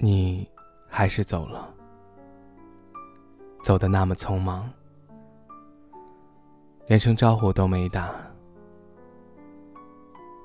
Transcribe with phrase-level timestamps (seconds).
[0.00, 0.48] 你
[0.88, 1.74] 还是走了，
[3.64, 4.70] 走的那么匆忙，
[6.86, 8.14] 连声招呼都没打。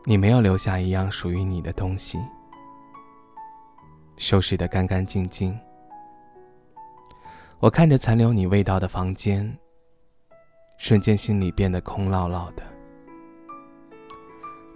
[0.06, 2.20] 你没有留下一样属于你的东西，
[4.18, 5.56] 收拾的干干净净。
[7.60, 9.56] 我看着残留你味道的房间，
[10.78, 12.64] 瞬间心里变得空落落的。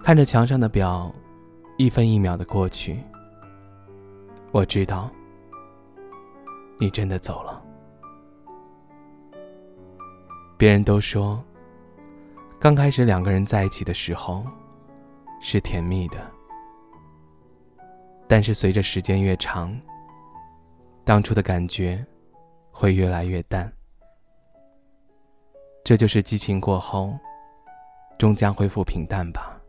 [0.03, 1.11] 看着墙上的表，
[1.77, 3.03] 一分一秒的过去。
[4.51, 5.09] 我知道，
[6.79, 7.63] 你真的走了。
[10.57, 11.43] 别人都说，
[12.59, 14.43] 刚开始两个人在一起的时候
[15.41, 16.17] 是甜蜜的，
[18.27, 19.77] 但是随着时间越长，
[21.03, 22.03] 当初的感觉
[22.71, 23.71] 会越来越淡。
[25.83, 27.13] 这就是激情过后，
[28.17, 29.61] 终将恢复平淡吧。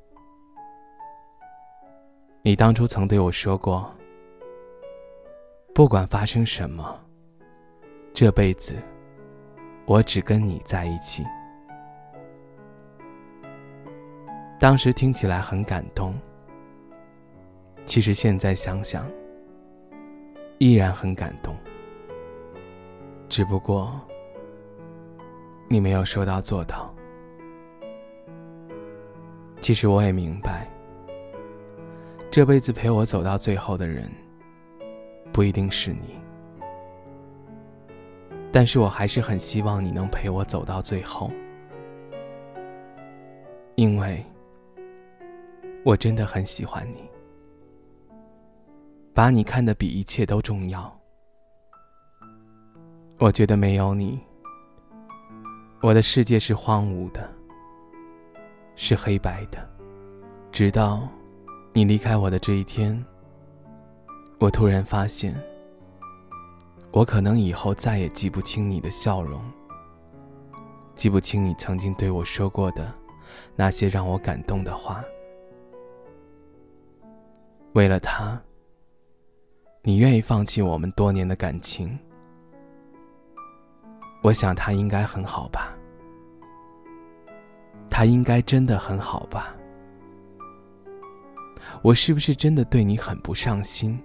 [2.43, 3.93] 你当初曾对我说过。
[5.79, 7.01] 不管发生什么，
[8.12, 8.75] 这辈子
[9.87, 11.25] 我只跟你在一起。
[14.59, 16.19] 当时听起来很感动，
[17.87, 19.09] 其实现在想想，
[20.59, 21.55] 依然很感动。
[23.29, 24.01] 只不过
[25.69, 26.93] 你没有说到做到。
[29.61, 30.69] 其实我也明白，
[32.33, 34.11] 这辈子陪我走到最后的人。
[35.39, 36.19] 不一定是你，
[38.50, 41.31] 但是我还是很希望你能陪我走到最后，
[43.77, 44.21] 因为
[45.84, 47.09] 我真的很喜欢你，
[49.15, 50.93] 把你看得比一切都重要。
[53.19, 54.19] 我觉得没有你，
[55.82, 57.32] 我的世界是荒芜的，
[58.75, 59.71] 是黑白的，
[60.50, 61.09] 直到
[61.72, 63.00] 你离开我的这一天。
[64.41, 65.34] 我突然发现，
[66.93, 69.43] 我可能以后再也记不清你的笑容，
[70.94, 72.94] 记不清你曾经对我说过的
[73.56, 75.04] 那些让我感动的话。
[77.72, 78.41] 为了他，
[79.82, 81.98] 你愿意放弃我们多年的感情？
[84.22, 85.77] 我想他应该很好吧，
[87.91, 89.53] 他应该真的很好吧。
[91.82, 94.00] 我是不是真的对你很不上心？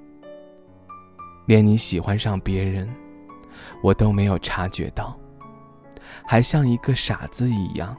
[1.46, 2.90] 连你喜欢上别人，
[3.82, 5.18] 我都没有察觉到，
[6.26, 7.96] 还像一个傻子一样，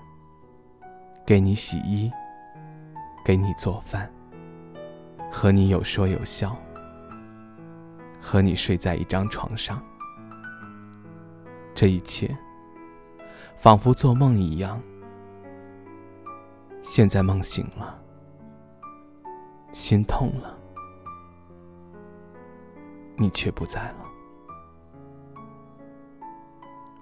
[1.26, 2.10] 给你洗衣，
[3.24, 4.10] 给你做饭，
[5.30, 6.56] 和你有说有笑，
[8.20, 9.82] 和你睡在一张床上，
[11.74, 12.34] 这一切
[13.58, 14.80] 仿佛做梦一样。
[16.82, 17.98] 现在梦醒了，
[19.70, 20.58] 心痛了。
[23.16, 24.04] 你却不在了。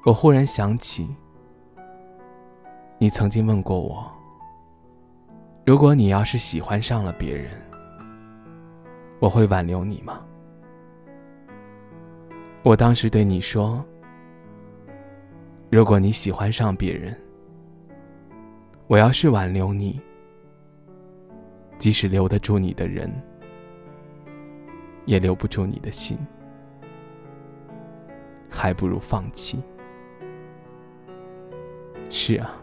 [0.05, 1.09] 我忽然想起，
[2.99, 4.11] 你曾经问过我：
[5.65, 7.51] 如果你要是喜欢上了别人，
[9.21, 10.21] 我会挽留你吗？
[12.65, 13.85] 我当时对你说：
[15.71, 17.17] 如果你喜欢上别人，
[18.89, 20.01] 我要是挽留你，
[21.79, 23.09] 即使留得住你的人。
[25.05, 26.17] 也留不住你的心，
[28.49, 29.63] 还不如放弃。
[32.09, 32.55] 是啊，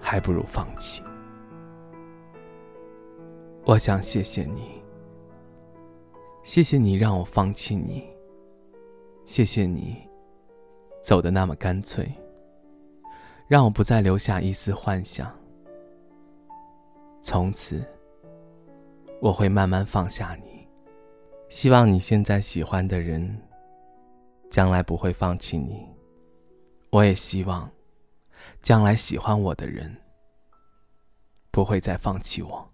[0.00, 1.02] 还不如放弃。
[3.64, 4.80] 我想谢谢你，
[6.44, 8.08] 谢谢你让我放弃你，
[9.24, 9.96] 谢谢你
[11.02, 12.08] 走的那么干脆，
[13.48, 15.30] 让我不再留下一丝幻想。
[17.20, 17.84] 从此。
[19.20, 20.68] 我会慢慢放下你，
[21.48, 23.40] 希望你现在喜欢的人，
[24.50, 25.86] 将来不会放弃你。
[26.90, 27.70] 我也希望，
[28.62, 29.96] 将来喜欢我的人，
[31.50, 32.70] 不会再放弃我。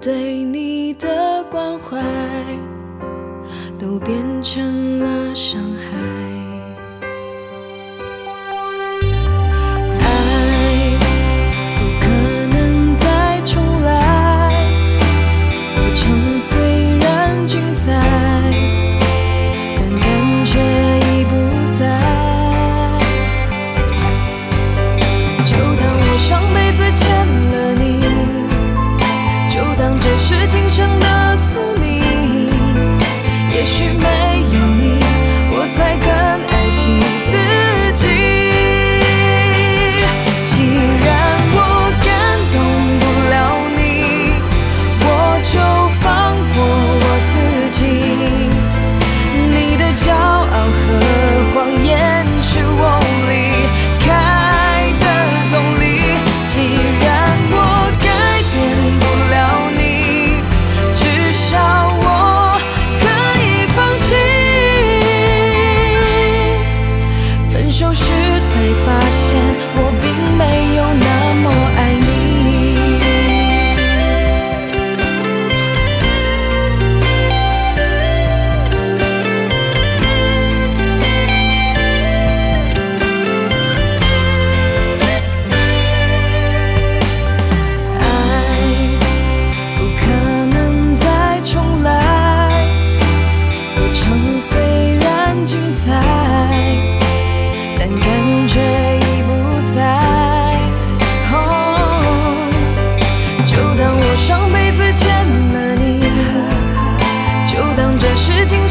[0.00, 1.96] 对你的关怀
[3.78, 6.25] 都变成了伤害。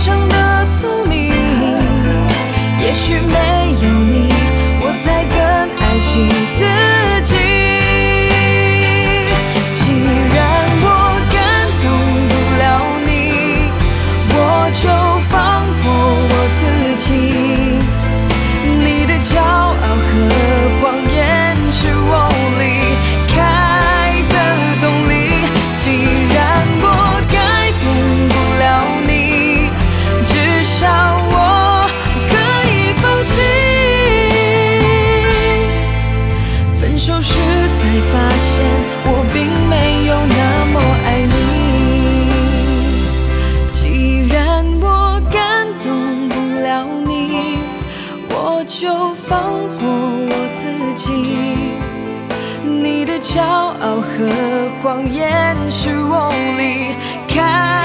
[0.06, 0.35] 就
[49.36, 49.86] 放过
[50.30, 51.12] 我自己，
[52.64, 56.96] 你的骄傲和谎言是我离
[57.28, 57.85] 开。